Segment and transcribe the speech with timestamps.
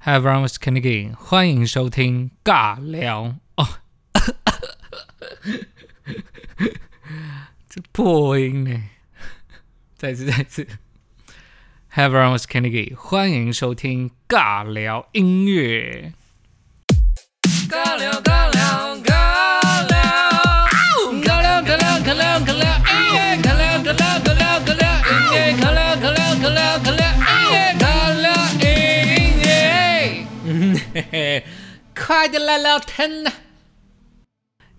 [0.00, 3.68] Hi everyone, it's Kennedy，欢迎收听尬聊哦。
[7.68, 8.80] 这破音呢？
[9.96, 10.66] 再次，再次。
[11.90, 16.12] Hi everyone, it's Kennedy，欢迎收听尬聊音乐。
[17.68, 18.22] 尬聊，
[32.08, 33.30] 快点来聊天呐！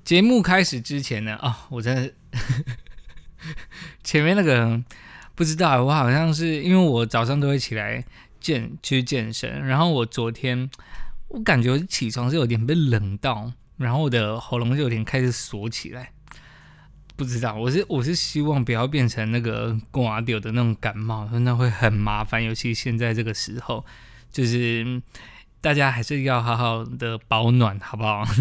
[0.04, 2.12] 节目开始之前呢，哦，我真的
[4.04, 4.82] 前面那个
[5.36, 8.04] 不知道，我好像是因为我早上都会起来
[8.42, 10.68] 健去健身，然后我昨天
[11.28, 16.12] 我感觉起床是有点被冷到，然后我的喉咙就有点开始锁起来。
[17.16, 23.86] 不知道，我是我是希望不要变成那个挂掉的那种感冒，那会很麻烦，尤其现在这个时候，
[24.32, 25.00] 就是
[25.62, 28.26] 大家还是要好好的保暖，好不好？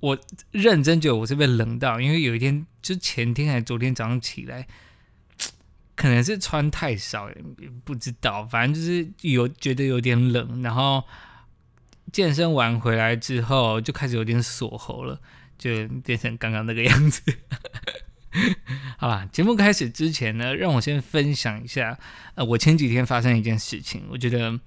[0.00, 0.18] 我
[0.50, 4.66] 认真觉得我是被冷到，因为有一天就前天还是昨天早上起来，
[5.94, 7.36] 可能是穿太少，也
[7.84, 11.04] 不知道，反正就是有觉得有点冷，然后
[12.10, 15.20] 健身完回来之后就开始有点锁喉了，
[15.58, 17.20] 就变成刚刚那个样子。
[18.96, 21.98] 好啦，节目开始之前呢，让我先分享一下，
[22.36, 24.58] 呃，我前几天发生一件事情，我觉得。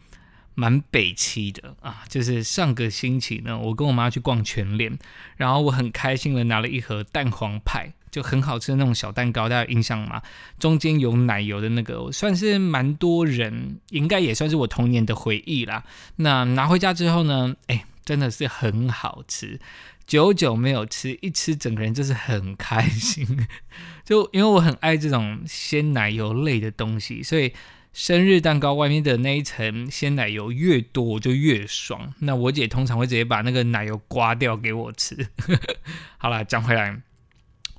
[0.56, 4.98] 蛮北七的啊，就是上个星期呢，我跟我妈去逛全联，
[5.36, 10.22] 然后我很开心的拿了一盒蛋黄派，就很好吃的那种小蛋糕，大家有印象吗？
[10.60, 15.84] 中间有奶油的那个，算是蛮多人，应该也算是我童年的回忆啦。
[16.18, 19.60] 那拿回家之后呢，哎，真的是很好吃，
[20.06, 23.48] 久久没有吃，一吃整个人就是很开心，
[24.06, 27.52] 就因为我很爱这种鲜奶油类的东西，所以。
[27.94, 32.12] 生日蛋糕外面的那一层鲜奶油越多，我就越爽。
[32.20, 35.30] 那我姐通常会直接把那个奶油刮掉给我吃。
[36.18, 37.00] 好了，讲回来，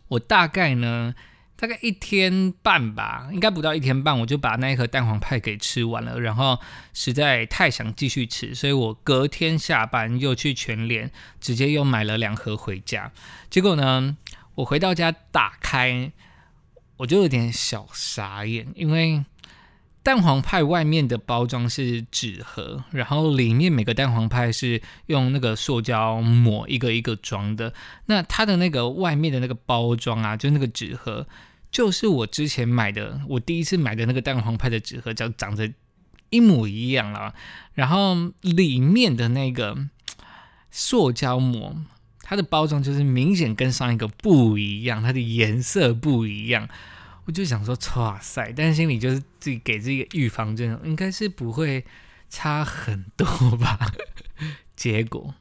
[0.06, 1.16] 我大概呢，
[1.56, 6.20] 大概一天半吧，应该不到一天半，我就把那一盒蛋黄派给吃完了。
[6.20, 6.60] 然后
[6.92, 11.10] 实在太想继续吃，所以我隔天下班又去全联，
[11.40, 13.10] 直接又买了两盒回家。
[13.50, 14.16] 结果呢，
[14.54, 16.12] 我回到家打开，
[16.98, 19.24] 我就有点小傻眼，因为。
[20.04, 27.72] 蛋黄派外面的包装是纸盒，然后里面每个蛋黄派是用那个塑胶膜一个一个装的。
[28.04, 31.26] 那它的那个外面的那个包装啊，就那个纸盒，
[31.70, 35.72] 就是我之前买的，我第一次买的那个蛋黄派的纸盒，就长得
[36.28, 37.32] 一模一样了。
[37.72, 39.74] 然后里面的那个
[40.70, 41.74] 塑胶膜，
[42.20, 46.68] 它的包装就是明显跟上一个不一样，它的颜色不一样。
[47.26, 48.52] 我就想说，哇塞！
[48.56, 51.84] 但是心里就是自己给自己预防针，应该是不会
[52.28, 53.26] 差很多
[53.56, 53.78] 吧。
[54.76, 55.34] 结果，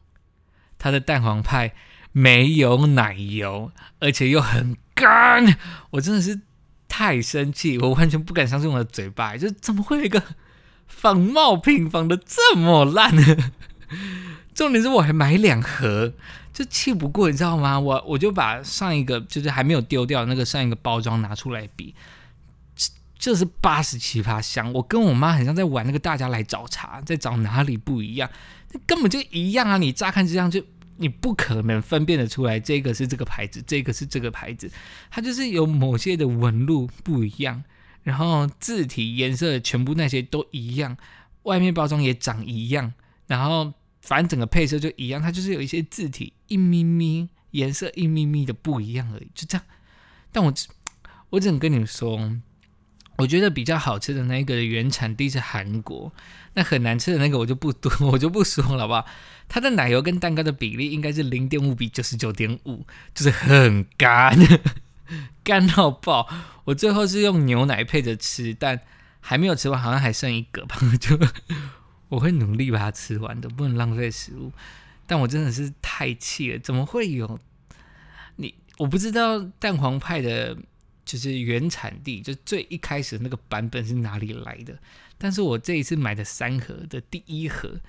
[0.78, 1.74] 他的蛋黄派
[2.12, 5.58] 没有奶油，而且又很干，
[5.92, 6.40] 我真的是
[6.88, 10.24] 太生气，我完全不敢相信我的嘴巴，就怎么会有一个
[10.88, 13.52] 仿冒品仿的这么烂呢？
[14.54, 16.14] 重点是我还买两盒。
[16.54, 17.80] 就气不过，你知道吗？
[17.80, 21.96] 我我就把上一个就是还没有丢掉那个上一个包装拿出来比，
[23.18, 24.72] 这是八十七八香。
[24.72, 28.30] 我跟我妈很像在玩那个大家来找茬，在找哪里不一样，
[28.72, 29.78] 那根本就一样啊！
[29.78, 30.64] 你乍看这样就
[30.98, 34.72] 你不可能分辨得出来，这个是这个牌子，这个是这个牌子，
[35.10, 37.64] 它就是有某些的纹路不一样，
[38.04, 40.96] 然后字体颜色全部那些都一样，
[41.42, 42.94] 外面包装也长一样，
[43.26, 43.74] 然后。
[44.04, 49.66] 反正整个配色就一样，它就是有一些字体一咪咪，颜色一咪咪的不一样而已，就这样。
[50.34, 50.54] 但我
[51.30, 52.20] 我只能跟你们说，
[53.16, 56.12] 我觉得比较好吃的那个原产地是韩国，
[56.56, 59.06] 那很难吃的那个我就不多，我就不说了，吧？
[59.48, 62.86] 它的奶油跟蛋糕的比例应该是零点五比九十九点五，
[63.16, 64.38] 就是很干，
[65.46, 66.28] 干到爆。
[66.66, 68.82] 我最后是用牛奶配着吃，但
[69.22, 71.18] 还没有吃完，好像还剩一个吧，就。
[72.14, 74.52] 我会努力把它吃完的，不能浪费食物。
[75.08, 77.40] 但我真的是太气了，怎么会有
[78.36, 78.54] 你？
[78.78, 80.56] 我不知道蛋黄派的，
[81.04, 84.78] 就是原产地，就最一开始那个版本是哪里来的。
[85.18, 87.80] 但是我这一次买的三盒的第一盒，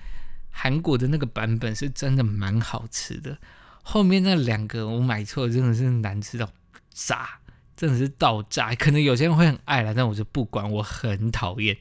[0.49, 3.37] 韩国的那个版本是真的蛮好吃的。
[3.83, 6.51] 后面那两个我买错，真的是难吃到
[6.91, 7.39] 炸，
[7.77, 8.73] 真的是到炸。
[8.73, 11.77] 可能有些人会很爱了，但我就不管，我很讨厌，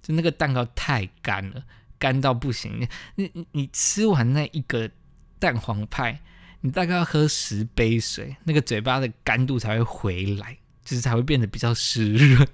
[0.00, 1.64] 就那个蛋糕太干了。
[1.98, 2.86] 干到不行，
[3.16, 4.90] 你你你吃完那一个
[5.38, 6.20] 蛋黄派，
[6.60, 12.48] 你大概要喝十杯水，那个嘴巴的干度才会回来，就是才会变得比较湿润。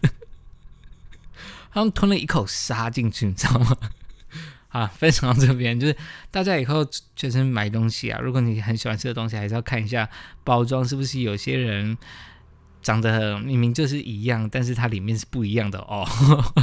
[1.70, 3.76] 好像吞了一口沙进去，你知道吗？
[4.69, 5.97] 啊，分享到这边，就是
[6.31, 10.08] 大家以后就是买东西啊，如果你很喜欢吃的东西，还是要看一下
[10.43, 11.97] 包装是不是有些人
[12.82, 16.05] 长得明明就是一样，但是它里面是不一样的哦。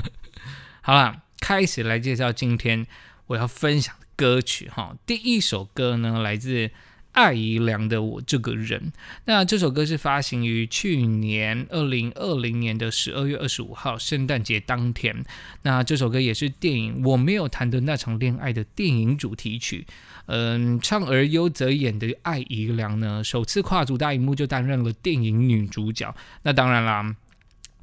[0.81, 2.87] 好了，开始来介绍今天
[3.27, 4.95] 我要分享的歌曲哈。
[5.05, 6.71] 第一首歌呢，来自。
[7.13, 8.93] 爱姨良的我这个人，
[9.25, 15.25] 那这首歌是发行于去年二零二零年的十二月二十五号圣诞节当天。
[15.63, 19.85] 那这首歌也是电影《我没有谈的那场恋爱》的电影主题曲。
[20.27, 26.15] 嗯，唱而优则演的爱姨良呢，首次跨足大荧幕就担任了电影女主角。
[26.43, 27.13] 那当然啦。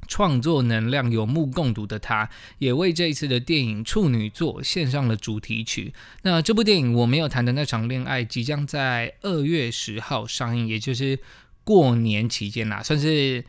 [0.09, 5.93] 创作能量有目共睹的他，也为这一次的电影处女作献上了主题曲。
[6.23, 11.19] 那这部电影我没有谈的那场恋爱，即将在二月十号上映，也就是
[11.63, 13.45] 过年期间啦，算是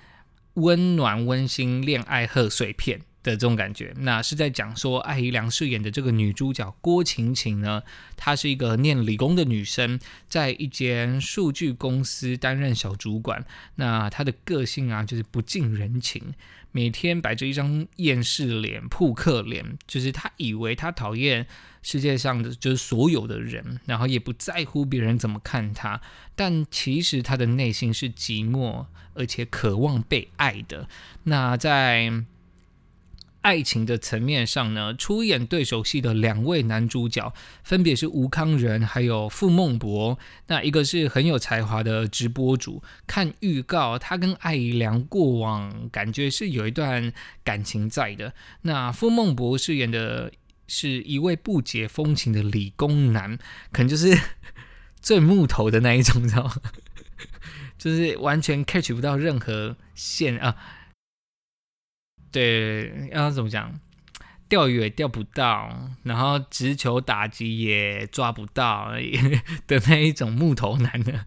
[0.55, 3.01] 温暖温馨恋爱贺岁片。
[3.23, 7.83] 的这种感觉，那是在讲说艾怡良饰演的这个女主角郭晴晴呢，
[8.17, 13.45] 她是一个念理工的女生，在一间数据公司担任小主管。
[13.75, 16.35] 那她的个性啊，就是不近人情，
[16.73, 21.47] 每天摆着一张厌世脸、扑克脸，就是她以为她讨厌
[21.83, 26.01] 世界上的就是所有的人，然后也不在乎别人怎么看她，
[26.35, 30.89] 但其实她的内心是寂寞而且渴望被爱的。
[31.25, 32.25] 那在
[33.43, 37.33] 爱情的层面上呢，出演对手戏的两位男主角
[37.65, 40.19] 分别是吴康仁还有傅孟博。
[40.49, 48.35] 那一个是很有才华的直播主，看预告他跟艾怡良过往感觉是有一段感情在的。
[48.63, 50.31] 那傅孟博饰演的
[50.67, 53.39] 是一位不解风情的理工男，
[53.73, 54.19] 可能就是
[55.01, 56.55] 最木头的那一种，你知道吗？
[57.79, 60.55] 就是完全 catch 不到任何线啊。
[62.31, 63.79] 对，要怎么讲？
[64.49, 68.91] 钓鱼也钓不到，然后直球打击也抓不到
[69.69, 71.25] 的那一种木头男的。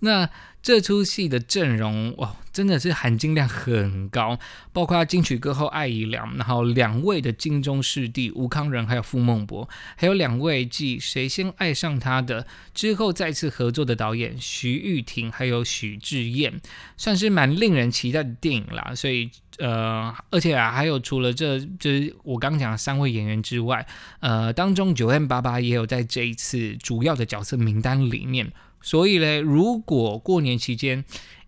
[0.00, 0.28] 那
[0.66, 4.36] 这出戏的阵容哇，真的是含金量很高，
[4.72, 16.60] 包括金曲歌后艾怡良，然后两位的金钟视帝吴康仁，还有傅孟博，还有两位继《谁先爱上他》的之后再次合作的导演徐玉婷，还有许志燕，
[16.96, 18.92] 算是蛮令人期待的电影啦。
[18.92, 19.30] 所以。
[19.58, 23.86] 呃，而且啊，还有除了这就是我刚讲的三位演员之外，
[24.20, 28.52] 呃，当中九 M 八八也有在这一次主要的角色名单里面。
[28.86, 31.04] 所以嘞，如果过年期间，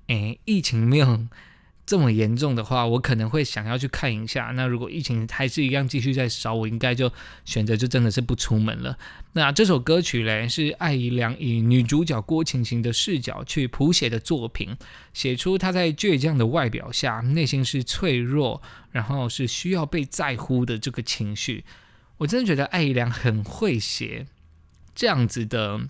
[0.08, 1.28] 诶，疫情没有。
[1.86, 4.52] 这么严重的话，我可能会想要去看一下。
[4.54, 7.10] 那如果疫情还是一样继续在烧，我应该就
[7.46, 8.98] 选择就真的是不出门了。
[9.32, 14.76] 那这首歌曲嘞，是艾怡良以女主角郭晴晴的视角去谱写的作品，
[15.14, 21.64] 写出她在倔强的外表下，内心是脆弱，然后是需要被在乎的这个情绪。
[22.18, 24.26] 我真的觉得艾怡良很会写
[24.94, 25.80] 这样子的，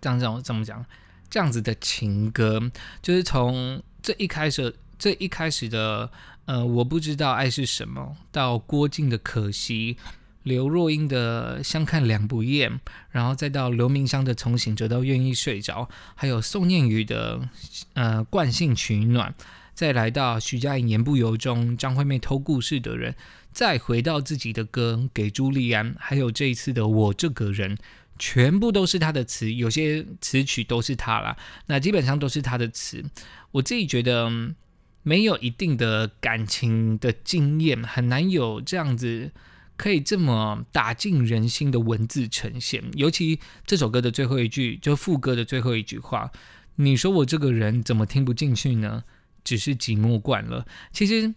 [0.00, 0.84] 这样这样怎么讲？
[1.28, 2.60] 这样子的情歌，
[3.02, 4.74] 就是从这一开始。
[5.02, 6.10] 这一开始的，
[6.44, 9.96] 呃，我不知道爱是什么，到郭靖的可惜，
[10.42, 12.78] 刘若英的相看两不厌，
[13.10, 17.48] 然后再到刘明湘的从醒着到愿意睡着，还有宋念宇的
[17.94, 19.34] 呃惯性取暖，
[19.72, 23.14] 再来到徐佳莹言不由衷，张惠妹偷故事的人，
[23.54, 27.78] 再回到自己的歌给朱莉安，还有这一次的我这个人，
[28.20, 31.36] 全部都是他的词，有些词曲都是他啦，
[31.66, 33.04] 那基本上都是他的词，
[33.50, 34.54] 我自己觉得。
[35.02, 39.32] 没有一定的感情的经验，很难有这样子
[39.78, 42.84] 可以这么打进人心的文字呈现。
[42.92, 46.30] 尤其这首歌的最后一句，就副歌的最后一句话
[46.76, 49.04] ：“你说我这个人怎么听不进去呢？
[49.42, 51.34] 只是寂寞惯了。”其实。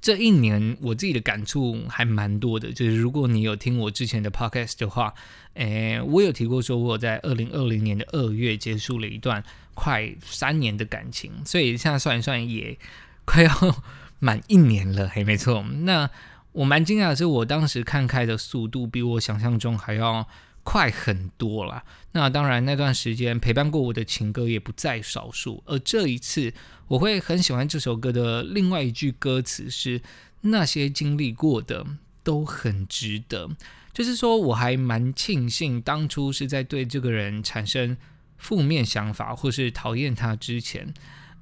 [0.00, 5.14] 这一年我自己的感触还蛮多的，就是如果你有听我之前的 podcast 的话，
[5.54, 9.42] 诶，我有提过说我在二零二零年的二月结束了一段
[9.74, 12.78] 快三年的感情，所以现在算一算也
[13.24, 13.82] 快要
[14.18, 15.62] 满一年了，嘿，没错。
[15.62, 16.08] 那
[16.52, 20.26] 我蛮惊讶的是，我当时看开的速度比我想象中还要。
[20.62, 21.82] 快很多了。
[22.12, 25.62] 那当然，那段时间陪伴过我的情歌也不在少数。
[25.66, 26.52] 而这一次，
[26.88, 30.00] 我会很喜欢这首歌的另外一句歌词是
[30.42, 31.86] ：“那些经历过的
[32.22, 33.48] 都很值得。”
[33.92, 37.96] 就是说，我还蛮庆幸当初是在对这个人产生
[38.36, 40.92] 负面想法或是讨厌他之前，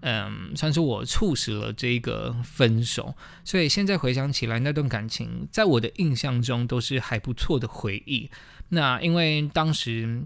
[0.00, 3.14] 嗯，算是我促使了这个分手。
[3.44, 8.30] 所以现在回想起来，那段感情在我的印象中都是还不错的回忆。
[8.70, 10.22] 那因为当时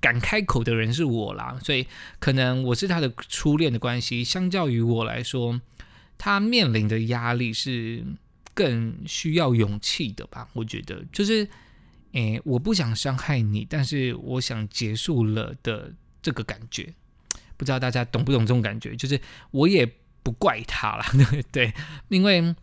[0.00, 1.86] 敢开口的人是我啦，所以
[2.18, 5.60] 可能我是他的初恋的关系，相较于我来说，
[6.18, 8.04] 他面临的压力是
[8.54, 10.48] 更需要勇气的吧？
[10.54, 11.48] 我觉得，就是
[12.12, 16.92] 诶，我不想伤害你，但是我想结束了的这个感觉，
[17.56, 18.96] 不知道大家懂不懂这种感觉？
[18.96, 19.20] 就是
[19.50, 19.88] 我也
[20.22, 21.04] 不怪他了，
[21.52, 21.72] 对，
[22.08, 22.54] 因为，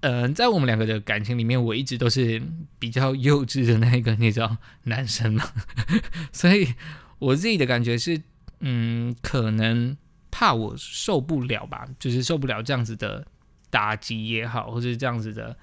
[0.00, 2.42] 呃，在我们两个的感情里面，我一直都是
[2.78, 5.44] 比较幼稚的那一个，你知道，男生嘛，
[6.32, 6.74] 所以
[7.18, 8.22] 我自己的感觉是，
[8.60, 9.96] 嗯，可能
[10.30, 13.26] 怕我受不了吧，就是受不了这样子的
[13.70, 15.56] 打击也好，或者这样子的。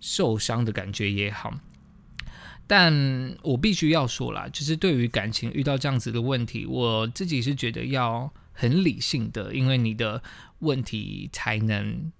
[0.00, 1.58] 受伤的感觉也好，
[2.66, 2.92] 但
[3.40, 10.22] 我必须要说啦，就是对于感情遇到这样子的问题，我自己是觉得要很理性的，因为你的
[10.58, 12.12] 问题才能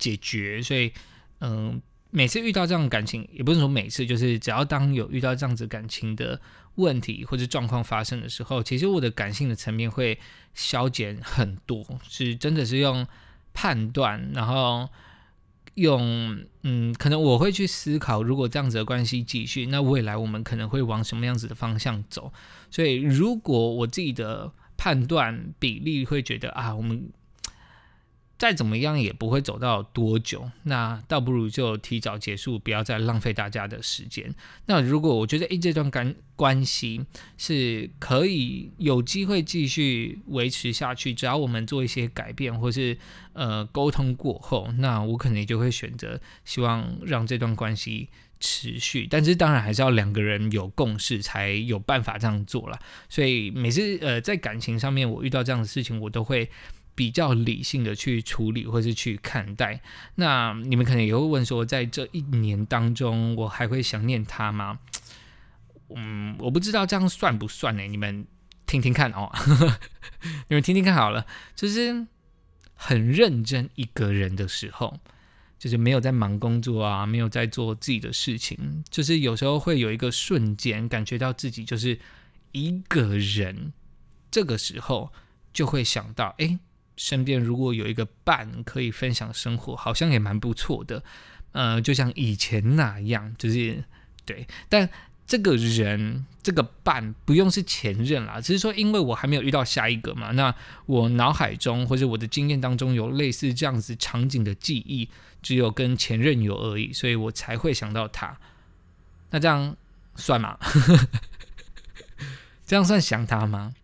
[0.00, 0.60] 解决。
[0.60, 0.92] 所以，
[1.38, 1.80] 嗯，
[2.10, 6.40] 每次遇到这样感情，也不是说每次，就是只要当有遇到这样子感情的
[6.74, 10.18] 问题或者状况发生的时候，其实我的感性的层面会
[10.54, 13.06] 消减很多，是真的是用
[13.54, 14.88] 判断，然后。
[15.76, 22.30] 用嗯，可能我会去思考，如果这样子的关系继续，那未来我们可能会往什么样子的方向走？
[22.70, 27.10] 所以，如果我自己的判断比例会觉得啊，我们。
[28.40, 34.34] 再怎么样也不会走到多久，那倒不如就提早结束，不要再浪费大家的时间。
[34.64, 37.04] 那如果我觉得诶这段关关系
[37.36, 42.96] 是可以有机会继续维持下去，只要我们做一些改变或是
[43.34, 48.08] 呃沟通过后，那我可能就会选择希望让这段关系
[48.40, 49.06] 持续。
[49.06, 52.78] 但是当然还是要两个人有共识才有办法这样做了。
[53.10, 56.48] 所以每次呃在感情上面我遇到这样的事情，我都会。
[57.00, 59.80] 比较理性的去处理或是去看待，
[60.16, 64.80] 那你们可能也会问说，在这一年当中，我还会想念他吗？
[65.96, 67.82] 嗯，我不知道这样算不算呢？
[67.84, 68.26] 你们
[68.66, 69.32] 听听看哦，
[70.48, 71.24] 你们听听看好了，
[71.56, 72.06] 就是
[72.74, 75.00] 很认真一个人的时候，
[75.58, 81.98] 就是没有在忙工作啊，没有在做自己的事情，就是有时候会有一个瞬间感觉到自己就是
[82.52, 83.72] 一个人，
[84.30, 85.10] 这个时候
[85.50, 86.58] 就会想到，哎。
[87.00, 91.02] 身边如果有一个伴可以分享生活，好像也蛮不错的。
[91.52, 93.82] 呃，就像以前那样，就是
[94.26, 94.46] 对。
[94.68, 94.86] 但
[95.26, 100.32] 这个人这个伴不用是前任啦，只是说因为我还没有遇到下一个嘛。
[100.32, 100.54] 那
[100.84, 105.08] 我脑海中或者我的经验当中有类似这样子场景的记忆，
[105.40, 108.38] 只有跟前任有而已，所以我才会想到他。
[109.30, 109.74] 那这样
[110.16, 110.58] 算吗？
[112.66, 113.74] 这样算想他吗？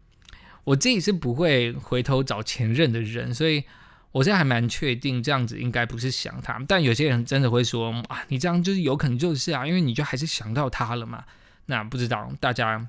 [0.66, 3.62] 我自己是不会回头找前任的人，所以
[4.11, 6.61] 我现在还蛮确定这样子应该不是想他。
[6.66, 11.25] 但有些人真的会说啊，你这样就是有可能就是啊，因为你就还是想到他了嘛。
[11.66, 12.88] 那不知道大家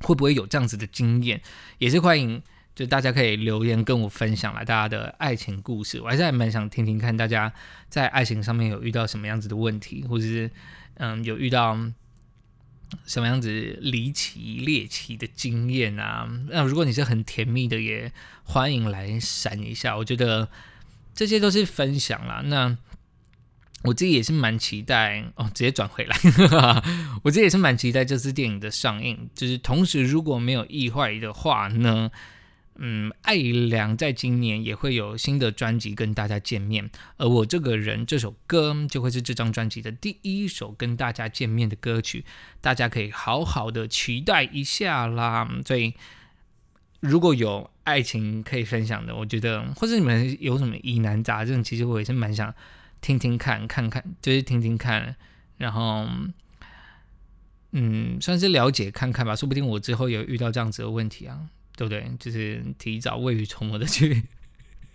[0.00, 1.42] 会不会有这样子的经验，
[1.76, 2.42] 也是欢迎，
[2.74, 6.00] 就大家可以留言跟我分享了大家的爱情故事。
[6.00, 7.52] 我还是还蛮想听听看大家
[7.90, 10.50] 在爱情上面有遇到什么样子的问题，或者是
[10.94, 11.78] 嗯有遇到。
[13.06, 16.28] 什么样子离奇猎奇的经验啊？
[16.48, 18.12] 那如果你是很甜蜜的，也
[18.44, 19.96] 欢迎来闪一下。
[19.96, 20.48] 我觉得
[21.14, 22.42] 这些都是分享啦。
[22.44, 22.76] 那
[23.84, 26.16] 我自己也是蛮期待哦，直接转回来。
[27.24, 29.28] 我自己也是蛮期待这次电影的上映。
[29.34, 32.10] 就是同时，如果没有意外的话呢？
[32.76, 42.24] 嗯，艾良在今年也会有新的专辑跟大家见面，而我这个人这首歌就会是这张专辑的第一首跟大家见面的歌曲，
[42.60, 45.48] 大家可以好好的期待一下啦。
[45.66, 45.94] 所以
[47.00, 52.54] 如果有爱情可以分享的，我觉得或者你们有什么疑难杂症，其实我也是蛮想
[53.00, 55.14] 听听看看看，就是听听看，
[55.58, 56.08] 然后
[57.72, 61.50] 嗯，算是了解看看吧，说不定我之后有遇到这样子的问题啊。
[61.88, 62.16] 对不对？
[62.18, 64.22] 就是提早未雨绸缪的去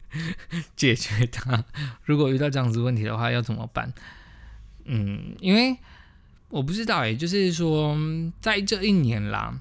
[0.77, 1.65] 解决它。
[2.03, 3.93] 如果遇到这样子问题的话，要怎么办？
[4.85, 5.75] 嗯，因为
[6.49, 7.97] 我不知道哎，就是说
[8.39, 9.59] 在这一年啦，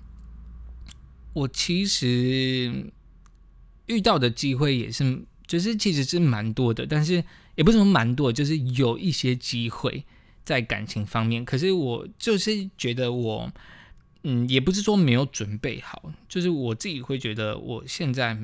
[1.33, 2.92] 我其实
[3.87, 7.25] 遇到的机会也是，就是其实是蛮多的，但是
[7.56, 10.04] 也不是说蛮多，就是有一些机会
[10.45, 11.45] 在感情方面。
[11.45, 13.52] 可是我就是觉得我。
[14.28, 18.37] 嗯，也不是说没有准备好，就是我自己会觉得，我现在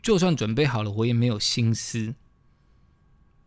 [0.00, 2.14] 就算准备好了，我也没有心思。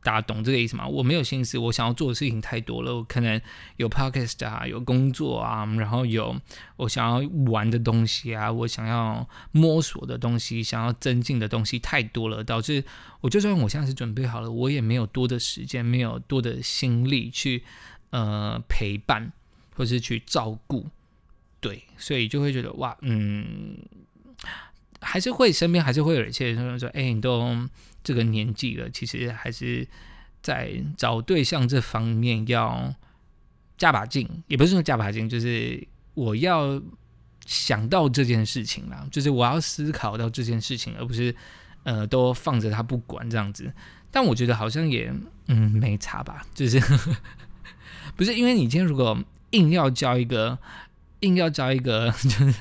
[0.04, 0.86] 大家懂这个意思吗？
[0.86, 2.96] 我没有心思，我想要做的事情太多了。
[2.96, 3.40] 我可能
[3.78, 6.36] 有 podcast 啊，有工作啊，然后有
[6.76, 12.84] 我想要玩的东西啊，我想要摸索的东西，想要增进的东西太多了，导致
[13.22, 17.64] 我就算我现在是准备好了，我也没有多的时间，没有多的心力去
[18.10, 19.32] 呃陪伴。
[19.80, 20.86] 或是去照顾，
[21.62, 23.78] 对，所以就会觉得哇，嗯，
[25.00, 27.58] 还是会身边还是会有一些人说，哎，你都
[28.04, 29.88] 这个年纪了，其实还是
[30.42, 32.94] 在找对象这方面要
[33.78, 35.82] 加把劲，也不是说加把劲，就是
[36.14, 36.82] 我要
[37.46, 41.34] 想到这件事情啦，就是我要思考到这件事情，而不是
[41.84, 43.72] 呃都放着他不管这样子。
[44.12, 45.10] 但我觉得好像也
[45.48, 46.82] 嗯没差吧，就是
[48.18, 49.18] 不是因为你今天如果
[49.52, 50.58] 硬要交一个
[51.22, 52.54] 硬要交一个 就是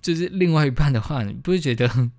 [0.00, 1.88] 就是另外一半的话，你不会觉得？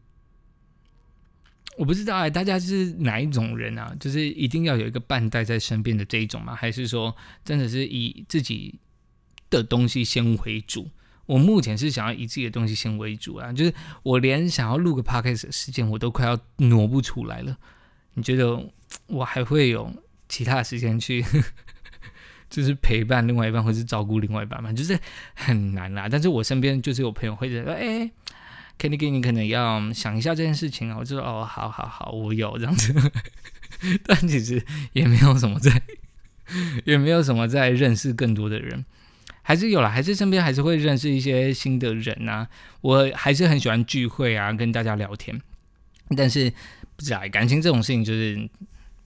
[1.77, 3.95] 我不知道哎，大家是哪一种人啊？
[3.99, 6.53] 就是一定要有一个伴带在身边的这一种吗？
[6.53, 7.15] 还是说
[7.45, 8.77] 真的是以自己
[9.49, 10.89] 的东西先为主？
[11.25, 17.57] 我目前是想要以自己的东西先为主啊，就是我连想要录个 podcast 的时间我都快要挪不出来了。
[18.15, 18.71] 你觉得
[19.07, 19.89] 我还会有
[20.27, 21.23] 其他的时间去，
[22.49, 24.73] 就是陪伴另外一半，或是照顾另外一半嘛？
[24.73, 24.99] 就是
[25.33, 26.07] 很难啦。
[26.09, 28.11] 但是我身边就是有朋友会觉得，哎。
[28.81, 32.93] 肯定给你可能要想一下这件事情啊，我就说哦，好好好，我有这样子，
[34.07, 35.81] 但其实也没有什么在，
[36.85, 38.85] 也没有什么在认识更多的人，
[39.41, 42.47] 还是有了，还是身边还是会认识一些新的人啊。
[42.79, 45.41] 我还是很喜欢聚会啊，跟大家聊天，
[46.15, 46.49] 但是
[46.95, 48.49] 不知道感情这种事情就是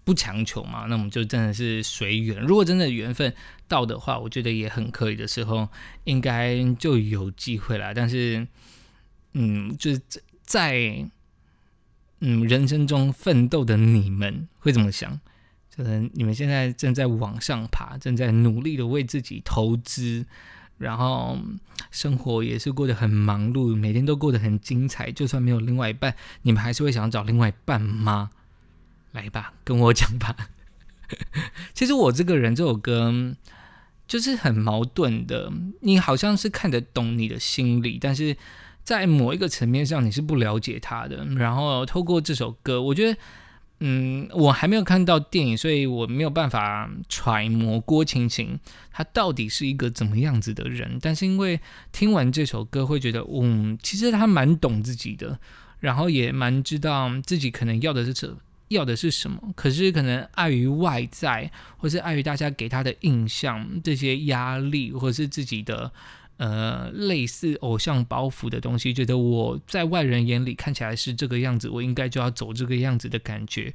[0.04, 2.42] 不强求嘛，那我们就真的是随缘。
[2.42, 3.34] 如果真的缘分
[3.68, 5.70] 到的话，我觉得也很可以的时候，
[6.04, 7.94] 应该就有机会了。
[7.94, 8.48] 但是。
[9.36, 10.00] 嗯，就是
[10.44, 11.10] 在
[12.20, 15.20] 嗯人生中奋斗的你们会怎么想？
[15.76, 20.28] 就是你们现在正在往上爬，正在努力的为自己投资，
[20.78, 21.40] 然后
[21.90, 25.12] 生活也是过得很忙碌，每天都过得很精彩。
[25.12, 28.30] 就算没有另外一半，你们还是会想找另外一半吗？
[29.14, 30.36] 来吧，跟我讲吧。
[31.74, 33.34] 其实我这个人这首歌
[34.08, 38.36] 就是很矛盾的，你好像是看得懂你的心理，但是。
[38.86, 41.24] 在某一个层面上，你是不了解他的。
[41.38, 43.18] 然后透过这首歌，我觉得，
[43.80, 48.60] 嗯，我还没有看到电影，所以我没有办法揣摩郭晴晴
[48.92, 51.00] 她到底是一个怎么样子的人。
[51.02, 51.62] 但是因为
[51.94, 55.40] 听完这首歌，会觉得，嗯，其实他蛮懂自己的，
[55.80, 58.36] 然后也蛮知道自己可能要的是什
[58.74, 59.54] 要的是什么。
[59.56, 65.92] 可是可能碍于外在，或是碍于大家给他的印象，这些压力，或是自己的。
[66.38, 73.74] 呃，类似偶像包袱的东西，觉得我在外人眼里看起来是这个样子，我应该就要走这个样子的感觉，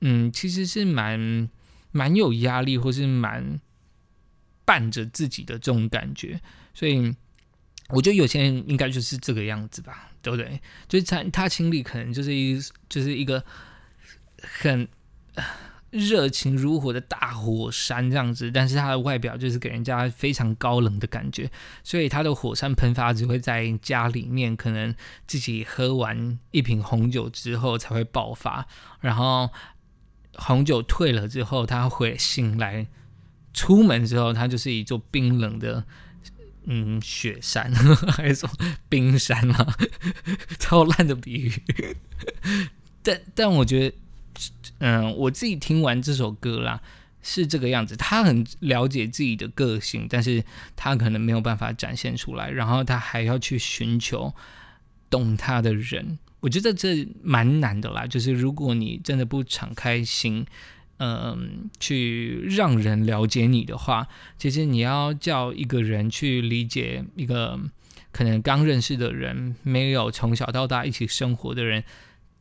[0.00, 1.48] 嗯，其实是蛮
[1.92, 3.60] 蛮有压力，或是蛮
[4.64, 6.40] 伴着自己的这种感觉，
[6.74, 7.14] 所以
[7.90, 10.60] 我觉得有些人应该就是这个样子吧，对不对？
[10.88, 13.42] 就是他他心里可能就是一就是一个
[14.42, 14.88] 很。
[15.90, 21.50] 热情如火的大火山这样子，但是它的外表就是给人家非常高冷的感觉，
[21.84, 24.94] 所以它的火山喷发只会在家里面，可能
[25.26, 28.66] 自己喝完一瓶红酒之后才会爆发，
[29.02, 29.50] 然后
[30.36, 32.86] 红酒退了之后，他会醒来，
[33.52, 35.84] 出门之后，它就是一座冰冷的
[36.64, 37.70] 嗯雪山，
[38.12, 38.50] 还是说
[38.88, 39.74] 冰山嘛，
[40.58, 41.52] 超烂的比喻，
[43.04, 43.96] 但但我觉得。
[44.78, 46.80] 嗯，我自己听完这首歌啦，
[47.22, 47.96] 是这个样子。
[47.96, 54.34] 他很了解自己的个性，但是他可能没有办法展现出来，然后他还要去寻求
[55.08, 56.18] 懂他的人。
[56.40, 58.06] 我觉得这蛮难的啦。
[58.06, 60.44] 就是如果你真的不敞开心，
[60.98, 67.58] 嗯，去让人了解你的话，其实你要叫一个人去理解一个
[68.10, 71.84] 可能刚认识的人，没有从小到大一起生活的人。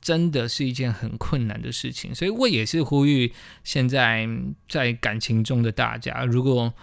[0.01, 3.31] 真的是一件很困难的事情，所以我也是呼吁
[3.63, 4.27] 现在
[4.67, 6.73] 在感情中的大家，如果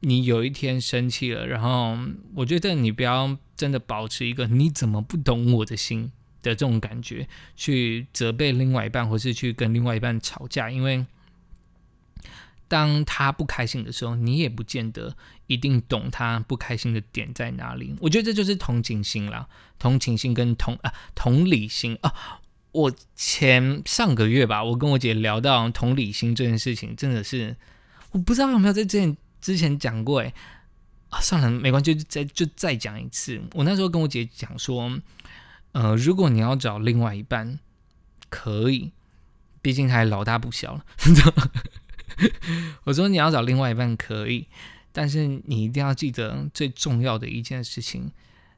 [0.00, 1.96] 你有一天生气了，然后
[2.34, 6.10] 我觉得你不要真的保持一个你怎么不懂我的心
[6.42, 11.06] 的这种感觉，去责备另外一半，或是去跟另外一半吵架，因为。
[12.74, 17.94] 当他不开心的时候，你也不见得一定懂他不开心的点在哪里。
[18.00, 19.46] 我觉得这就是同情心啦，
[19.78, 22.12] 同情心跟同啊同理心啊。
[22.72, 27.54] 我前上个月吧，我跟我姐聊到同理心这件事情，真的是
[28.10, 30.34] 我不知道有没有在之前之前讲过哎
[31.10, 33.40] 啊，算了，没关系，就再就再讲一次。
[33.52, 34.90] 我那时候跟我姐讲说，
[35.70, 37.60] 呃，如果你要找另外一半，
[38.28, 38.90] 可以，
[39.62, 40.84] 毕竟还老大不小了。
[42.84, 44.46] 我说你要找另外一半可以，
[44.92, 48.10] 但是你一定要记得最重要的一件事情，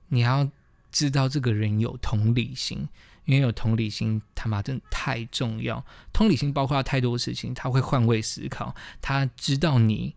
[0.08, 0.48] 你要
[0.92, 2.88] 知道这个人有同理心，
[3.24, 5.84] 因为有同理心他妈真的太重要。
[6.12, 10.14] 同理心包括太多事情，他会换位思考，他知道你，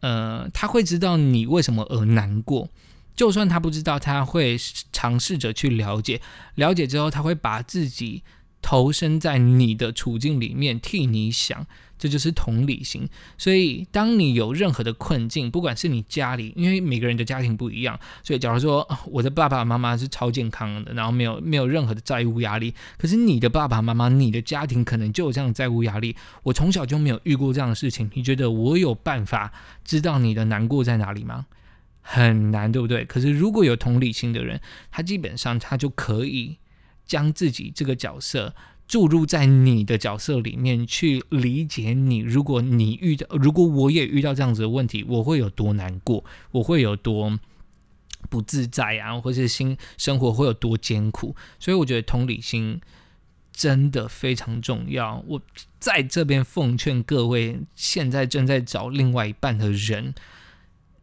[0.00, 2.68] 呃，他会知道你为什么而难过。
[3.14, 4.56] 就算他不知道，他会
[4.90, 6.20] 尝试着去了解，
[6.54, 8.22] 了解之后他会把自己
[8.62, 11.66] 投身在你的处境里面，替你想。
[11.98, 13.08] 这就是同理心。
[13.38, 26.16] 所以，当你有任何的困境，不管是你家里，因为每个人的家庭不一样，所以假如说我的爸爸妈妈是超健康的，然后没有没有任何的债务压力，可是你的爸爸妈妈、你的家庭可能就有这样的债务压力。
[26.42, 29.52] 我从小就没有遇过这样的事情，你觉得我有办法
[29.84, 31.46] 知道你的难过在哪里吗？
[32.00, 33.04] 很难，对不对？
[33.04, 36.56] 可是如果有同理心的人，他基本上他就可以
[37.06, 38.54] 将自己这个角色。
[38.88, 42.18] 注入在你的角色里面去理解你。
[42.18, 47.38] 如果你遇到，如果我也遇到这样子的问题，我会有多难过，我会有多
[48.28, 51.34] 不自在啊，或是心生活会有多艰苦。
[51.58, 52.82] 所以我觉得同理心
[53.50, 55.24] 真的非常重要。
[55.26, 55.40] 我
[55.78, 60.14] 在这边奉劝各位现在正在找另外一半的人。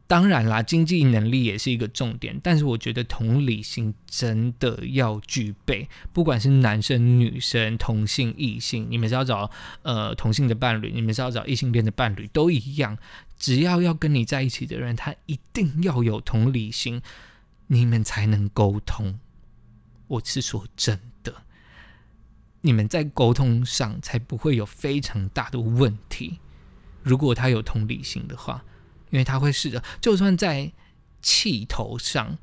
[0.09, 5.87] 当然啦，经济能力也是一个重点，但是我觉得同理心真的要具备。
[6.11, 9.51] 不管是男生、女生、同性、异性，你们是要找
[9.83, 12.97] 呃同性的伴侣，你们是要找异性恋的伴侣，都一样。
[13.37, 17.03] 只要要跟你在一起的人，他一定要有同理心，
[17.67, 19.19] 你们才能沟通。
[20.07, 21.43] 我是说真的，
[22.61, 26.39] 你们在沟通上才不会有非常大的问题。
[27.03, 28.65] 如果他有同理心的话。
[29.09, 30.71] 因为他会试着，就算在
[31.21, 32.37] 气头上，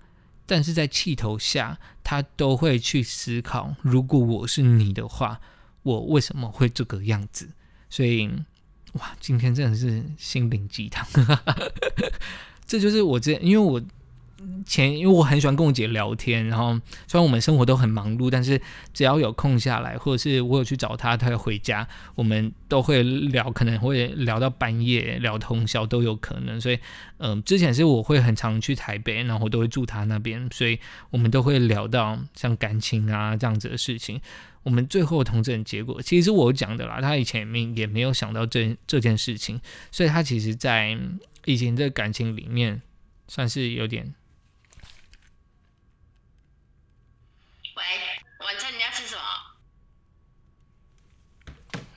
[0.47, 5.41] 但是在气头下，他都会去思考：如果我是你的话，
[5.83, 7.49] 我为什么会这个样子？
[7.91, 8.29] 所以，
[8.95, 11.07] 哇，今天真的是心灵鸡汤，
[12.67, 13.83] 这就是我这，因为我。
[14.65, 18.61] 前，因为我很喜欢跟我姐聊天，然后虽然我们生活都很忙碌，但是
[18.93, 26.61] 只要有空下来，或者是我有去找她，她要回家，我们都会聊，可能会聊到半夜，聊通宵都有可能。
[26.61, 26.79] 所以，
[27.19, 30.79] 嗯，之前是我会很常去台北，然后我都会住她那边，所以
[31.11, 34.21] 我们都会聊到像感情啊这样子的事情。
[34.63, 40.99] 我们最后同诊结果，其实我讲的啦，她以前没也没有想到这这件事情，所以她其实在
[41.45, 42.83] 以前的感情里面
[43.29, 44.15] 算是有点。
[48.47, 49.23] 晚餐你要吃什么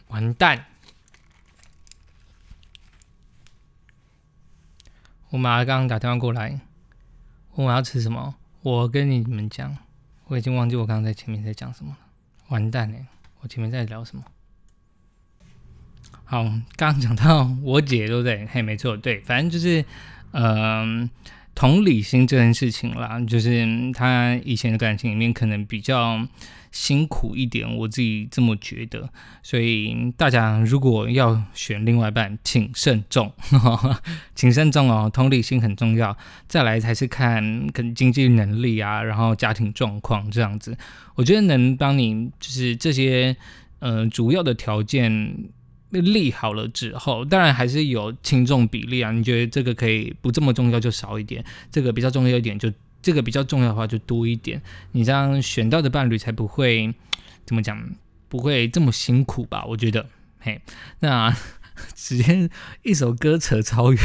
[0.07, 0.65] 完蛋！
[5.29, 6.59] 我妈刚刚打电话过来，
[7.53, 8.33] 问我要吃什么。
[8.63, 9.77] 我跟你们讲，
[10.25, 11.97] 我已经忘记我刚刚在前面在讲什么了。
[12.47, 13.05] 完蛋嘞！
[13.41, 14.23] 我前面在聊什么？
[16.25, 16.41] 好，
[16.75, 18.47] 刚刚讲到我姐，对不对？
[18.47, 19.85] 嘿，没错，对，反正就是，
[20.31, 21.07] 嗯，
[21.59, 26.25] 同理心这件事情啦，就是他以前的感情里面可能比较。
[26.71, 29.09] 辛苦一点，我自己这么觉得，
[29.41, 33.33] 所以大家如果要选另外一半，请慎重，
[34.35, 35.09] 请慎重哦。
[35.11, 36.15] 同理心很重要，
[36.47, 40.77] 再来才是看跟经济能力啊，然后家庭状况这样子。
[41.15, 43.35] 我觉得能帮你就是这些
[43.79, 45.35] 呃主要的条件
[45.91, 49.11] 立好了之后，当然还是有轻重比例啊。
[49.11, 52.71] 你觉得这个可以不这么重要就少一点，这个比较重要一点就。
[53.01, 56.93] 这个比较重要的话就多一点，你这样选到的伴侣才不会
[57.45, 57.81] 怎么讲，
[58.27, 59.63] 不会这么辛苦吧？
[59.63, 60.05] 我觉得，
[60.41, 60.59] 嘿，
[60.99, 61.33] 那
[61.95, 62.49] 直接
[62.83, 64.03] 一首歌扯超远。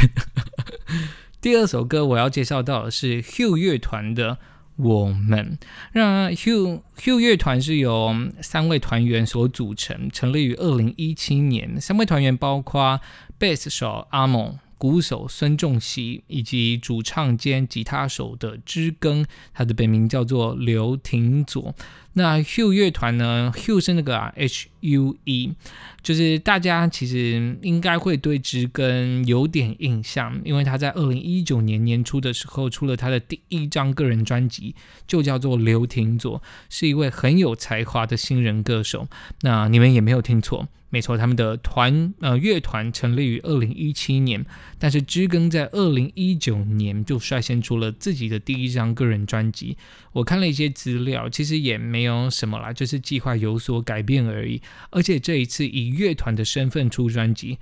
[1.41, 4.35] 第二首歌我要介绍到的是 Hugh 乐团的
[4.75, 5.57] 《我们》。
[5.93, 11.79] 那 Hugh Hugh 乐团是由三位团员所组成，成立于二零一七年。
[11.79, 12.99] 三位团员包括
[13.37, 14.57] 贝斯手阿蒙。
[14.77, 21.73] 鼓手孙仲熙以及主唱兼吉他手的知更，他的本名叫做刘廷佐。
[22.17, 25.53] 那 Hugh 乐团呢？Hugh 是那个 H U E，
[26.01, 39.07] 就是大家其实应该会对知更有点印象，因为他在二零一九年年初的时候出了他的第一张个人专辑，就叫做刘廷佐，是一位很有才华的新人歌手。
[39.41, 40.69] 那你们也没有听错。
[40.89, 44.45] 没错，他们的团呃乐团成立于二零一七年，
[44.79, 49.77] 但是知更在二零一九年就率先出了自己的第一张个人专辑。
[50.13, 54.61] 我看了一些资料，其实也没有什么啦，就是计划有所改变而已。
[54.89, 57.59] 而且这一次以乐团的身份出专辑，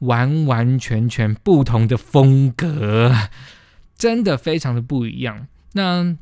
[0.00, 3.12] 完完全全不同的风格，
[3.96, 5.48] 真的非常的不一样。
[5.72, 6.16] 那。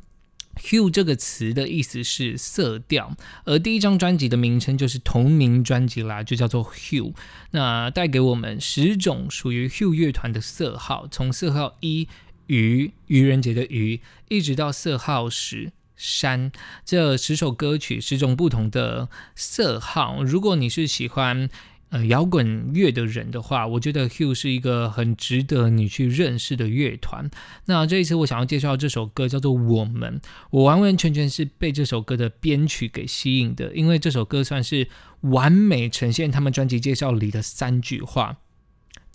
[0.57, 3.15] Hue 这个词的意思是色调，
[3.45, 7.13] 而第一张专辑的名称就是同名专辑啦，就叫做 Hue。
[7.51, 12.07] 那带给我们十种属于 Hue 乐团的色号，从色号一
[12.47, 16.51] 愚愚人节的愚，一直到色号十山，
[16.85, 20.23] 这十首歌曲，十种不同的色号。
[20.23, 21.49] 如果你是喜欢。
[21.89, 27.29] 呃摇滚乐的人的话，我觉得 Hugh 是一个很值得你去认识的乐团。
[27.65, 30.19] 那这一次我想要介绍这首歌叫做《我们》，
[30.49, 34.87] 我完完全全是被这首歌的编曲给吸引的，因为这首歌算是
[35.21, 38.37] 完美呈现他们专辑介绍里的三句话。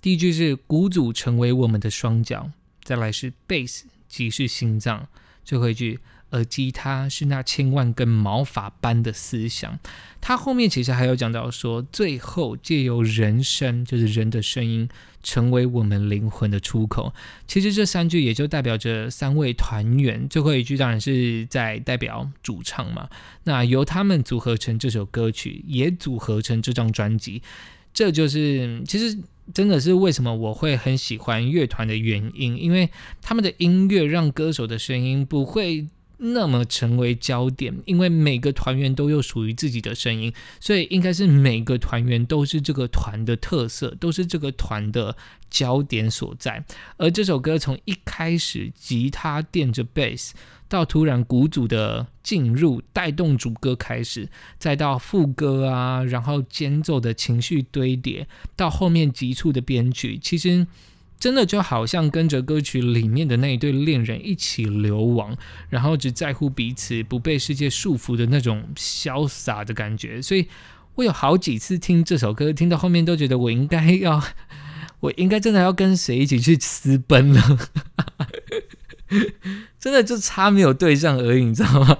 [0.01, 2.51] 第一句是“鼓组成为我们的双脚”，
[2.83, 5.07] 再来是 “bass 即是心脏”，
[5.45, 5.99] 最后一句。
[6.33, 9.79] 耳机他是那千万根毛发般的思想。
[10.21, 14.87] 他后面其实还有讲到说，最后借由人声，就是人的声音，
[15.21, 17.13] 成为我们灵魂的出口。
[17.45, 20.27] 其实这三句也就代表着三位团员。
[20.29, 23.09] 最后一句当然是在代表主唱嘛。
[23.43, 27.41] 那由他们组合成这首歌曲，也组合成这张专辑。
[27.93, 29.19] 这就是其实
[29.53, 32.89] 真的是为什么我会很喜欢乐团的原因，因为
[33.21, 35.87] 他们的音乐让歌手的声音不会。
[36.25, 45.17] 那么成为焦点，因为每个团员都有属于自己的声音，所以应该是每个团员都是这个团的特色，都是这个团的
[45.49, 46.63] 焦点所在。
[46.95, 50.33] 而这首歌从一开始吉他垫着贝斯，
[50.69, 60.65] 到突然鼓组的进入带动主歌开始，再到副歌啊，然后间奏的情绪堆叠，到后面急促的编曲，其实。
[61.23, 65.33] 真的就好像跟着歌曲里面的那一对恋人一起流亡，
[65.69, 70.21] 然后只在乎彼此，不被世界束缚的那种潇洒的感觉。
[70.21, 70.49] 所以
[70.95, 74.21] 我有好几次听这首歌，听到后面都觉得我应该要，
[74.99, 77.57] 我应该真的要跟谁一起去私奔了。
[79.79, 81.99] 真的就差没有对象而已，你知道吗？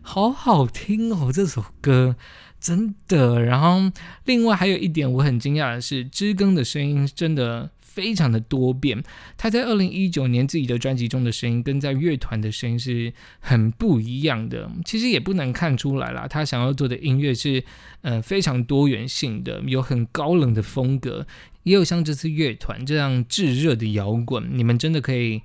[0.00, 2.16] 好好听哦，这首歌
[2.58, 3.42] 真的。
[3.42, 3.92] 然后
[4.24, 7.68] 另外还有一点我很惊讶的是，知更的声音真的。
[7.92, 9.02] 非常的多变，
[9.36, 14.70] 他在二零一九年自己的专辑中的声音跟在乐团的声音是很不一样的。
[14.84, 17.62] 其实也不难看出来啦，他想要做的音乐是
[18.00, 21.26] 呃非常多元性的，有很高冷的风格，
[21.64, 24.48] 也有像这次乐团这样炙热的摇滚。
[24.50, 25.42] 你们真的可以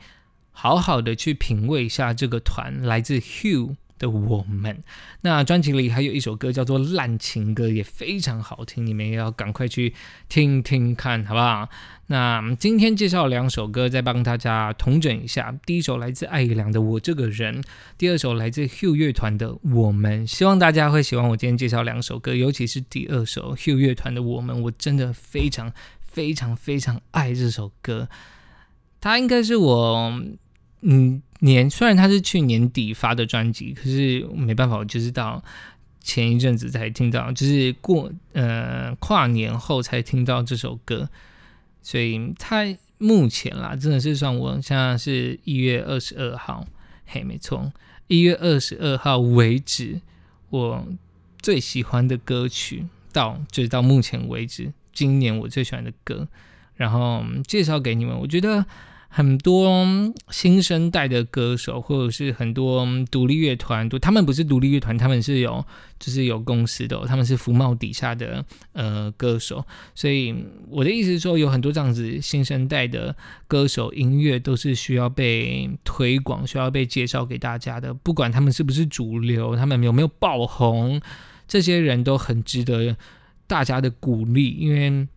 [0.52, 3.76] 好好的去品味一下这个团，来自 Hugh。
[3.98, 4.84] 的我们，
[5.22, 9.94] 那专辑里还有一首歌叫做《烂情歌》，也非常好听，你们也要赶快去
[10.30, 11.70] 听听看，好不好？
[12.08, 15.54] 那今天介绍两首歌，再帮大家统整一下。
[15.66, 17.62] 第一首来自艾怡良的《我这个人》，
[17.98, 20.26] 第二首来自 Hugh 乐团的《我们》。
[20.30, 28.08] 希望大家会喜欢我今天介绍两首歌，尤其是第二首 Hugh 乐团的《我们》，我真的非常非常非常爱这首歌，
[29.02, 30.24] 它应该是我。
[30.82, 35.44] 嗯，年虽然他是去年底发的专辑，可是没办法，我就是到
[36.02, 41.08] 前一阵子才听到，就是过呃跨年后才听到这首歌，
[41.84, 42.66] 所以他
[42.98, 46.66] 目前啦，真的是算我现在是一月二十二号，
[47.06, 47.72] 嘿，没错，
[48.08, 50.02] 一月二十二号为止，
[50.50, 50.88] 我
[51.40, 56.28] 最喜欢的歌曲到就是到目前为止，今年我最喜欢的歌，
[56.76, 58.66] 然后介绍给你们，我觉得。
[59.10, 59.86] 很多
[60.30, 65.66] 新生代的歌手，或者是很多独立乐团，都他们不是独立乐团，他们是有
[65.98, 69.66] 就是有公司的，他们是福茂底下的呃歌手。
[69.96, 70.36] 所以
[70.70, 73.16] 我的意思是说，有很多这样子新生代的
[73.48, 77.94] 歌手，音乐都是需要被推广，需要被介绍给大家的。
[77.94, 81.02] 不管他们是不是主流，他们有没有爆红，
[81.48, 82.96] 这些人都很值得
[83.48, 85.08] 大家的鼓励，因为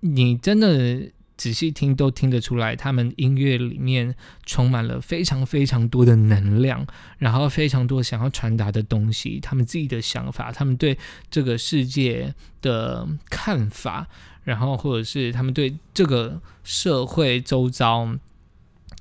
[0.00, 1.10] 你真的。
[1.36, 4.14] 仔细听都听得出来，他们音乐里面
[4.46, 6.86] 充满了非常非常多的能量，
[7.18, 10.96] 然后非常多想要传达的东西，他们自己的想法，他们对
[11.30, 14.06] 这个世界的看法，
[14.44, 18.16] 然后或者是他们对这个社会周遭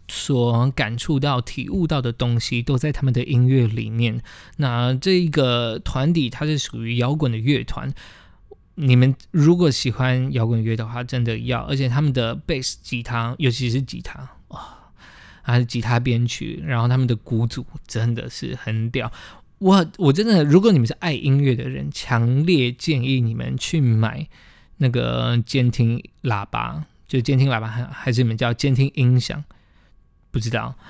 [0.07, 4.21] 所感触到、体悟到的东西，都在他们的音乐里面。
[4.57, 7.93] 那这一个团体它是属于摇滚的乐团。
[8.75, 14.59] 你们如果喜欢摇滚乐的话，真的要，而且他们的贝斯、吉他，尤其是吉他，哇，
[15.41, 19.11] 还是吉他编曲，然后他们的鼓组真的是很屌。
[19.59, 24.27] 我我真的，如果你们是爱音乐的人，强烈建议你们去买
[24.77, 29.43] 那个监听喇叭，就监听喇叭还还是你们叫监听音响，
[30.31, 30.75] 不知道。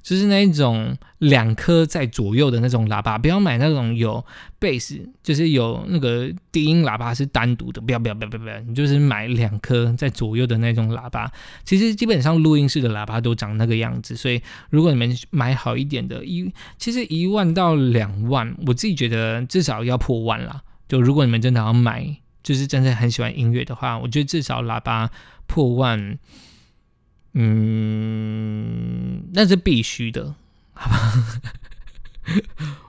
[0.00, 4.24] 就是那一种两颗在左右的那种喇叭，不要买那种有
[4.58, 11.30] 贝斯，就是有那个低音喇叭是单独的，不要不要不要不要，你就是买两颗在左右的那种喇叭。
[11.64, 20.62] 其实基本上录音室的喇叭都长那个样子，所以如果你们买好一点的，一其实一万到两万，我自己觉得至少要破万了。
[20.88, 25.10] 就如果你们真的要买，就是真的很喜欢音乐的话，我觉得至少喇叭
[25.46, 26.18] 破万。
[27.34, 30.34] 嗯，那是必须的，
[30.72, 31.12] 好吧？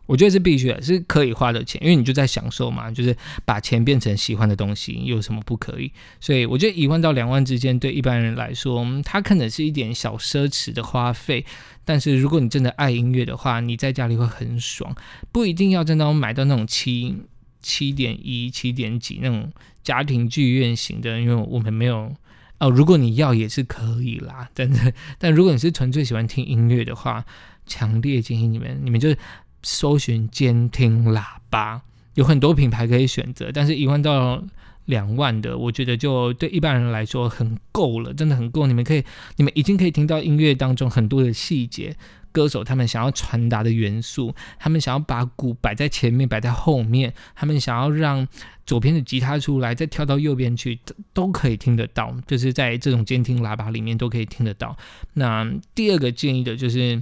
[0.10, 5.92] 我觉得是必须的，是可以花的钱，因为你就在享受嘛，就是把钱变成喜欢的东西，有什么不可以？
[6.20, 11.46] 所以我觉得一万到两万之间，对一般人来说，它可能是一点小奢侈的花费。
[11.86, 14.96] 但是如果你真的爱音乐的话，你在家里会很爽，
[15.32, 17.16] 不一定要真的买到那种七
[17.62, 22.12] 七点一、七点几那种家庭剧院型的，因为我们没有
[22.58, 22.72] 哦。
[22.72, 27.24] 如果你要也是可以啦，但是但如果你是纯粹喜欢听音乐的话，
[27.68, 29.16] 强烈建议你们，你们就。
[29.62, 31.82] 搜寻监听喇叭
[32.16, 34.44] 有很多品牌可以选择，但是一万到
[34.86, 38.66] 两万的，我觉得就对一般人来说很够了，真的很够。
[38.68, 39.04] 你们可以，
[39.38, 41.96] 你们已经可以听到音乐当中很多的细节，
[42.32, 48.28] 歌手他们想要传达的元素，他们想要把鼓摆在前面，摆在后面，他们想要让
[48.66, 50.80] 左边的吉他出来，再跳到右边去，
[51.14, 54.76] 都可以听得到，就是在这种监听喇叭里面都可以听得到。
[55.14, 57.02] 那第二个建议的就是。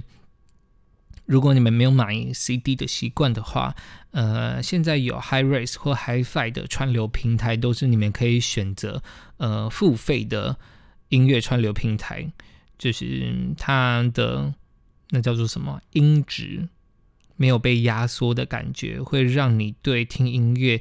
[1.28, 3.76] 如果你们没有买 CD 的习惯的话，
[4.12, 9.02] 呃，现在有 HiRes 或 HiFi 的串流平台，都是你们可以选择
[9.36, 10.56] 呃付费的
[11.10, 12.32] 音乐串流平台，
[12.78, 14.54] 就是它的
[15.10, 16.66] 那叫做什么音质
[17.36, 20.80] 没有被压缩的感觉，会让你对听音乐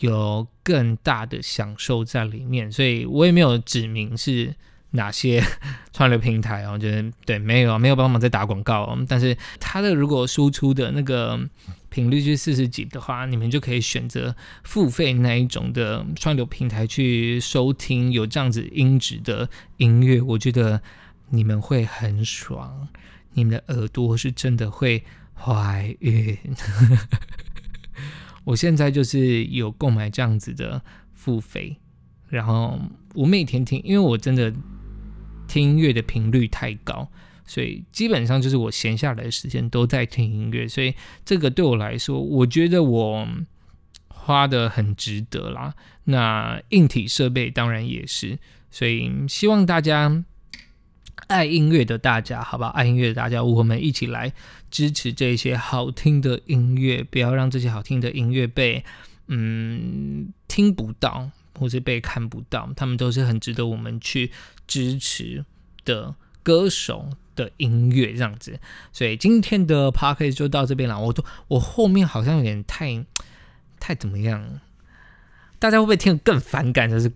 [0.00, 2.70] 有更大的享受在里面。
[2.70, 4.54] 所以我也没有指明是。
[4.96, 5.40] 哪些
[5.92, 6.72] 串流平台哦？
[6.72, 8.98] 我觉得对，没有没有帮忙在打广告。
[9.08, 11.38] 但是它的如果输出的那个
[11.88, 20.20] 频率是四十几的话，你们就可以选择付费那一种的串流平台去收听有这样子音质的音乐。
[20.20, 20.82] 我觉得
[21.30, 22.88] 你们会很爽，
[23.32, 25.04] 你们的耳朵是真的会
[25.34, 26.36] 怀孕。
[28.44, 30.82] 我现在就是有购买这样子的
[31.14, 31.76] 付费，
[32.28, 32.78] 然后
[33.14, 34.52] 我每天听，因为我真的。
[35.46, 37.08] 听音乐的频率太高，
[37.46, 43.26] 所以基本上就是我闲下来的时间都在听音乐，所以这个对我来说，我觉得我
[44.08, 45.74] 花的很值得啦。
[46.04, 48.38] 那硬体设备当然也是，
[48.70, 50.24] 所以希望大家
[51.28, 54.32] 爱音乐的大家，好吧，爱音乐的大家，我们一起来
[54.70, 58.84] 支持这些好听的音乐，不要让这些好听的音乐被
[59.28, 61.30] 嗯听不到。
[61.58, 64.30] 或是被看不到，他们都是很值得我们去
[64.66, 65.44] 支持
[65.84, 68.58] 的歌手的音乐这样子。
[68.92, 70.98] 所以今天的 p a r k 就到这边了。
[70.98, 73.04] 我都我后面好像有点太
[73.80, 74.60] 太怎么样？
[75.58, 76.90] 大家会不会听得更反感？
[76.90, 77.10] 就是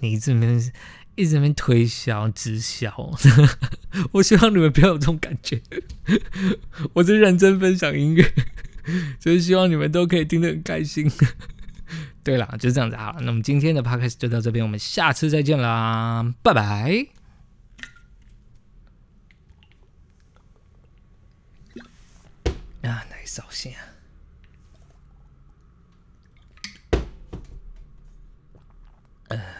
[0.00, 0.72] 你这边
[1.14, 3.12] 一直在边推销直销，
[4.12, 5.60] 我希望你们不要有这种感觉。
[6.94, 8.24] 我是认真分享音乐，
[9.20, 11.10] 就是希望你们都可以听得很开心。
[12.22, 17.06] 对了，就是这样子好了，那么今天的 podcast 就到这边，我们下次再见啦，拜拜。
[22.82, 23.74] 啊，哪一首先
[29.28, 29.59] 啊？